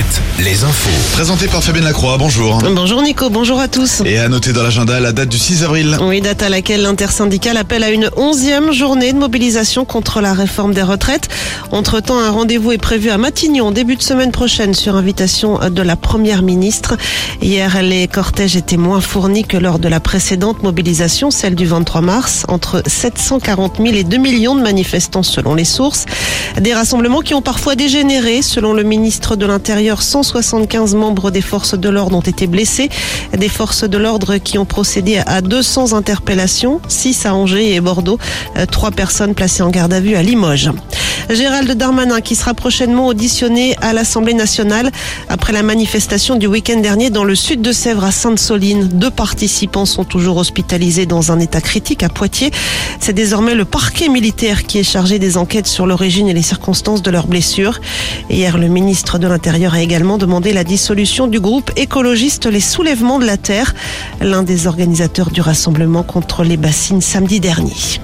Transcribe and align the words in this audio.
Alouette, 0.00 0.22
les 0.38 0.64
infos. 0.64 1.12
Présenté 1.12 1.46
par 1.46 1.62
Fabienne 1.62 1.84
Lacroix, 1.84 2.16
bonjour. 2.16 2.58
Bonjour 2.74 3.02
Nico, 3.02 3.28
bonjour 3.28 3.60
à 3.60 3.68
tous. 3.68 4.02
Et 4.06 4.18
à 4.18 4.28
noter 4.28 4.52
dans 4.52 4.62
l'agenda 4.62 4.98
la 4.98 5.12
date 5.12 5.28
du 5.28 5.38
6 5.38 5.64
avril. 5.64 5.98
Oui, 6.00 6.20
date 6.20 6.42
à 6.42 6.48
laquelle 6.48 6.82
l'intersyndicale 6.82 7.58
appelle 7.58 7.82
à 7.82 7.90
une 7.90 8.08
onzième 8.16 8.72
journée 8.72 9.12
de 9.12 9.18
mobilisation 9.18 9.84
contre 9.84 10.20
la 10.20 10.32
réforme 10.32 10.72
des 10.72 10.82
retraites. 10.82 11.28
Entre-temps, 11.70 12.18
un 12.18 12.30
rendez-vous 12.30 12.72
est 12.72 12.78
prévu 12.78 13.10
à 13.10 13.18
Matignon 13.18 13.72
début 13.72 13.96
de 13.96 14.02
semaine 14.02 14.32
prochaine 14.32 14.74
sur 14.74 14.96
invitation 14.96 15.58
de 15.68 15.82
la 15.82 15.96
première 15.96 16.42
ministre. 16.42 16.96
Hier, 17.42 17.82
les 17.82 18.08
cortèges 18.08 18.56
étaient 18.56 18.78
moins 18.78 19.00
fournis 19.00 19.44
que 19.44 19.58
lors 19.58 19.78
de 19.78 19.88
la 19.88 20.00
précédente 20.00 20.62
mobilisation, 20.62 21.30
celle 21.30 21.54
du 21.54 21.66
23 21.66 22.00
mars, 22.00 22.44
entre 22.48 22.82
740 22.86 23.76
000 23.76 23.88
et 23.88 24.04
2 24.04 24.16
millions 24.16 24.54
de 24.54 24.62
manifestants 24.62 25.22
selon 25.22 25.54
les 25.54 25.64
sources. 25.64 26.06
Des 26.58 26.72
rassemblements 26.72 27.20
qui 27.20 27.34
ont 27.34 27.42
parfois 27.42 27.74
dégénéré, 27.74 28.40
selon 28.40 28.72
le 28.72 28.82
ministre 28.82 29.36
de 29.36 29.44
l'Intérieur, 29.44 29.89
175 29.98 30.94
membres 30.94 31.30
des 31.30 31.40
forces 31.40 31.74
de 31.74 31.88
l'ordre 31.88 32.16
ont 32.16 32.20
été 32.20 32.46
blessés. 32.46 32.88
Des 33.36 33.48
forces 33.48 33.84
de 33.84 33.98
l'ordre 33.98 34.36
qui 34.36 34.58
ont 34.58 34.64
procédé 34.64 35.20
à 35.26 35.40
200 35.40 35.92
interpellations, 35.92 36.80
6 36.88 37.26
à 37.26 37.34
Angers 37.34 37.74
et 37.74 37.80
Bordeaux, 37.80 38.18
euh, 38.56 38.66
trois 38.66 38.90
personnes 38.90 39.34
placées 39.34 39.62
en 39.62 39.70
garde 39.70 39.92
à 39.92 40.00
vue 40.00 40.14
à 40.14 40.22
Limoges. 40.22 40.70
Gérald 41.32 41.70
Darmanin 41.70 42.20
qui 42.20 42.34
sera 42.34 42.54
prochainement 42.54 43.06
auditionné 43.06 43.76
à 43.80 43.92
l'Assemblée 43.92 44.34
nationale 44.34 44.90
après 45.28 45.52
la 45.52 45.62
manifestation 45.62 46.34
du 46.34 46.48
week-end 46.48 46.80
dernier 46.80 47.10
dans 47.10 47.22
le 47.22 47.36
sud 47.36 47.62
de 47.62 47.70
Sèvres 47.70 48.02
à 48.02 48.10
Sainte-Soline. 48.10 48.88
Deux 48.88 49.10
participants 49.10 49.86
sont 49.86 50.02
toujours 50.02 50.38
hospitalisés 50.38 51.06
dans 51.06 51.30
un 51.30 51.38
état 51.38 51.60
critique 51.60 52.02
à 52.02 52.08
Poitiers. 52.08 52.50
C'est 52.98 53.12
désormais 53.12 53.54
le 53.54 53.64
parquet 53.64 54.08
militaire 54.08 54.64
qui 54.64 54.78
est 54.78 54.84
chargé 54.84 55.20
des 55.20 55.36
enquêtes 55.36 55.68
sur 55.68 55.86
l'origine 55.86 56.26
et 56.26 56.34
les 56.34 56.42
circonstances 56.42 57.02
de 57.02 57.12
leurs 57.12 57.28
blessures. 57.28 57.80
Hier, 58.28 58.58
le 58.58 58.66
ministre 58.66 59.18
de 59.18 59.28
l'Intérieur 59.28 59.74
a 59.74 59.80
également 59.80 60.18
demandé 60.18 60.52
la 60.52 60.64
dissolution 60.64 61.28
du 61.28 61.38
groupe 61.38 61.70
écologiste 61.76 62.46
Les 62.46 62.60
Soulèvements 62.60 63.20
de 63.20 63.26
la 63.26 63.36
Terre, 63.36 63.74
l'un 64.20 64.42
des 64.42 64.66
organisateurs 64.66 65.30
du 65.30 65.40
rassemblement 65.40 66.02
contre 66.02 66.42
les 66.42 66.56
bassines 66.56 67.00
samedi 67.00 67.38
dernier. 67.38 68.00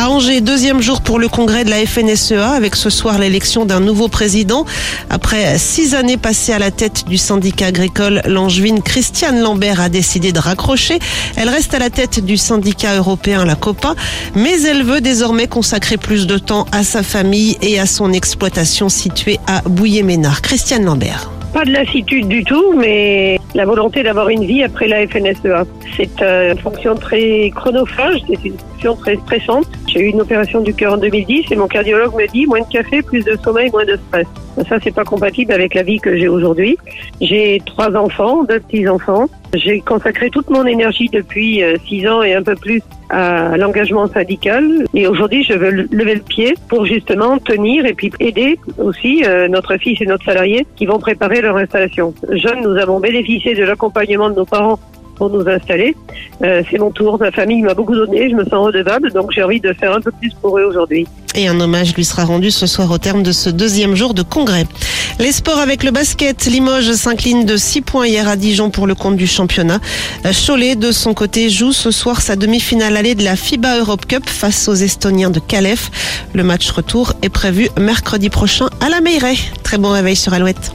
À 0.00 0.08
Angers, 0.08 0.40
deuxième 0.40 0.80
jour 0.80 1.02
pour 1.02 1.18
le 1.18 1.28
congrès 1.28 1.62
de 1.62 1.68
la 1.68 1.84
FNSEA 1.84 2.52
avec 2.52 2.74
ce 2.74 2.88
soir 2.88 3.18
l'élection 3.18 3.66
d'un 3.66 3.80
nouveau 3.80 4.08
président. 4.08 4.64
Après 5.10 5.58
six 5.58 5.94
années 5.94 6.16
passées 6.16 6.54
à 6.54 6.58
la 6.58 6.70
tête 6.70 7.04
du 7.06 7.18
syndicat 7.18 7.66
agricole, 7.66 8.22
l'angevine 8.24 8.80
Christiane 8.80 9.42
Lambert 9.42 9.78
a 9.78 9.90
décidé 9.90 10.32
de 10.32 10.38
raccrocher. 10.38 11.00
Elle 11.36 11.50
reste 11.50 11.74
à 11.74 11.78
la 11.78 11.90
tête 11.90 12.24
du 12.24 12.38
syndicat 12.38 12.96
européen, 12.96 13.44
la 13.44 13.56
COPA, 13.56 13.94
mais 14.34 14.62
elle 14.62 14.84
veut 14.84 15.02
désormais 15.02 15.48
consacrer 15.48 15.98
plus 15.98 16.26
de 16.26 16.38
temps 16.38 16.64
à 16.72 16.82
sa 16.82 17.02
famille 17.02 17.58
et 17.60 17.78
à 17.78 17.84
son 17.84 18.14
exploitation 18.14 18.88
située 18.88 19.38
à 19.46 19.60
Bouillé-Ménard. 19.68 20.40
Christiane 20.40 20.86
Lambert. 20.86 21.30
Pas 21.52 21.64
de 21.64 21.72
lassitude 21.72 22.28
du 22.28 22.44
tout, 22.44 22.72
mais 22.78 23.38
la 23.54 23.64
volonté 23.64 24.02
d'avoir 24.02 24.28
une 24.28 24.44
vie 24.44 24.62
après 24.62 24.88
la 24.88 25.06
FNSEA. 25.06 25.64
C'est 25.96 26.22
une 26.22 26.58
fonction 26.58 26.94
très 26.94 27.50
chronophage, 27.54 28.20
c'est 28.26 28.44
une 28.44 28.58
fonction 28.58 28.96
très 28.96 29.16
stressante. 29.16 29.66
J'ai 29.86 30.00
eu 30.00 30.10
une 30.10 30.20
opération 30.20 30.60
du 30.60 30.74
cœur 30.74 30.94
en 30.94 30.96
2010 30.98 31.50
et 31.50 31.56
mon 31.56 31.66
cardiologue 31.66 32.14
me 32.14 32.26
dit 32.28 32.46
moins 32.46 32.60
de 32.60 32.72
café, 32.72 33.02
plus 33.02 33.24
de 33.24 33.36
sommeil, 33.42 33.70
moins 33.70 33.84
de 33.84 33.98
stress. 34.08 34.26
Ça, 34.68 34.76
c'est 34.82 34.94
pas 34.94 35.04
compatible 35.04 35.52
avec 35.52 35.74
la 35.74 35.82
vie 35.82 35.98
que 35.98 36.16
j'ai 36.16 36.28
aujourd'hui. 36.28 36.76
J'ai 37.20 37.60
trois 37.64 37.94
enfants, 37.96 38.44
deux 38.44 38.60
petits-enfants. 38.60 39.28
J'ai 39.54 39.80
consacré 39.80 40.30
toute 40.30 40.48
mon 40.50 40.64
énergie 40.66 41.08
depuis 41.12 41.62
euh, 41.62 41.76
six 41.88 42.06
ans 42.06 42.22
et 42.22 42.34
un 42.34 42.42
peu 42.42 42.54
plus 42.54 42.82
à 43.08 43.56
l'engagement 43.56 44.06
syndical. 44.06 44.84
Et 44.94 45.08
aujourd'hui, 45.08 45.42
je 45.42 45.54
veux 45.54 45.70
lever 45.90 46.14
le 46.14 46.20
pied 46.20 46.54
pour 46.68 46.86
justement 46.86 47.38
tenir 47.38 47.84
et 47.84 47.94
puis 47.94 48.12
aider 48.20 48.58
aussi 48.78 49.24
euh, 49.24 49.48
notre 49.48 49.76
fils 49.76 50.00
et 50.00 50.06
notre 50.06 50.24
salarié 50.24 50.66
qui 50.76 50.86
vont 50.86 50.98
préparer 50.98 51.40
leur 51.40 51.56
installation. 51.56 52.14
Jeunes, 52.30 52.60
nous 52.62 52.76
avons 52.76 53.00
bénéficié 53.00 53.39
de 53.44 53.64
l'accompagnement 53.64 54.30
de 54.30 54.34
nos 54.34 54.44
parents 54.44 54.78
pour 55.20 55.28
nous 55.28 55.46
installer. 55.46 55.94
Euh, 56.42 56.62
c'est 56.70 56.78
mon 56.78 56.90
tour. 56.90 57.18
Ma 57.20 57.30
famille 57.30 57.60
m'a 57.60 57.74
beaucoup 57.74 57.94
donné. 57.94 58.30
Je 58.30 58.34
me 58.34 58.44
sens 58.44 58.66
redevable. 58.66 59.12
Donc 59.12 59.32
j'ai 59.32 59.42
envie 59.42 59.60
de 59.60 59.72
faire 59.74 59.94
un 59.94 60.00
peu 60.00 60.10
plus 60.12 60.32
pour 60.40 60.58
eux 60.58 60.64
aujourd'hui. 60.64 61.06
Et 61.34 61.46
un 61.46 61.60
hommage 61.60 61.94
lui 61.94 62.04
sera 62.04 62.24
rendu 62.24 62.50
ce 62.50 62.66
soir 62.66 62.90
au 62.90 62.98
terme 62.98 63.22
de 63.22 63.30
ce 63.30 63.50
deuxième 63.50 63.94
jour 63.94 64.14
de 64.14 64.22
congrès. 64.22 64.64
Les 65.18 65.32
sports 65.32 65.58
avec 65.58 65.84
le 65.84 65.90
basket. 65.90 66.46
Limoges 66.46 66.92
s'incline 66.92 67.44
de 67.44 67.56
6 67.58 67.82
points 67.82 68.06
hier 68.06 68.26
à 68.28 68.36
Dijon 68.36 68.70
pour 68.70 68.86
le 68.86 68.94
compte 68.94 69.16
du 69.16 69.26
championnat. 69.26 69.78
Cholet, 70.46 70.74
de 70.74 70.90
son 70.90 71.12
côté, 71.12 71.50
joue 71.50 71.72
ce 71.72 71.90
soir 71.90 72.22
sa 72.22 72.34
demi-finale 72.34 72.96
allée 72.96 73.14
de 73.14 73.22
la 73.22 73.36
FIBA 73.36 73.78
Europe 73.80 74.06
Cup 74.06 74.26
face 74.26 74.68
aux 74.68 74.74
Estoniens 74.74 75.30
de 75.30 75.38
Calef. 75.38 75.90
Le 76.32 76.42
match 76.42 76.70
retour 76.70 77.12
est 77.22 77.28
prévu 77.28 77.68
mercredi 77.78 78.30
prochain 78.30 78.68
à 78.80 78.88
la 78.88 79.02
Meilleray. 79.02 79.36
Très 79.62 79.76
bon 79.76 79.90
réveil 79.90 80.16
sur. 80.16 80.30
Alouette, 80.32 80.72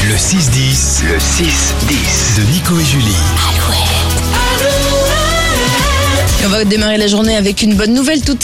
le 0.00 0.16
6-10, 0.16 1.04
le 1.04 1.18
6-10. 1.18 2.38
de 2.38 2.50
Nico 2.50 2.78
et 2.78 2.84
Julie. 2.84 3.16
Et 6.42 6.46
on 6.46 6.48
va 6.48 6.64
démarrer 6.64 6.96
la 6.96 7.06
journée 7.06 7.36
avec 7.36 7.62
une 7.62 7.74
bonne 7.74 7.92
nouvelle. 7.92 8.20
Toute 8.22 8.40